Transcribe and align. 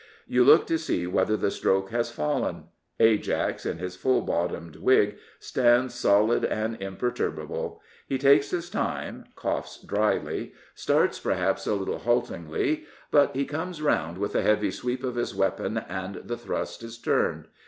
You 0.25 0.43
look 0.43 0.65
to 0.65 0.79
see 0.79 1.05
whether 1.05 1.37
the 1.37 1.51
stroke 1.51 1.91
has 1.91 2.09
fallen. 2.09 2.63
Ajax, 2.99 3.67
in 3.67 3.77
his 3.77 3.95
full 3.95 4.21
bottomed 4.21 4.77
wig, 4.77 5.17
stands 5.39 5.93
solid 5.93 6.43
and 6.43 6.79
impei^yjfbable. 6.79 7.77
He 8.07 8.17
takes 8.17 8.49
his 8.49 8.71
time, 8.71 9.25
coughs 9.35 9.77
drily, 9.79 10.23
The 10.23 10.41
Speaker 10.41 10.55
starts 10.73 11.19
perhaps 11.19 11.67
a 11.67 11.75
little 11.75 11.99
haltingly, 11.99 12.85
but 13.11 13.35
he 13.35 13.45
comes 13.45 13.79
round 13.79 14.17
with 14.17 14.33
a 14.33 14.41
heavy 14.41 14.71
sweep 14.71 15.03
of 15.03 15.13
his 15.13 15.35
weapon 15.35 15.77
and 15.77 16.15
the 16.23 16.35
thrust 16.35 16.81
is 16.81 16.97
turned. 16.97 17.45